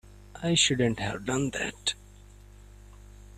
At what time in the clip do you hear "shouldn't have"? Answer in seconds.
0.55-1.25